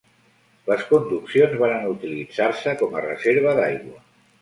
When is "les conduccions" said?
0.69-1.55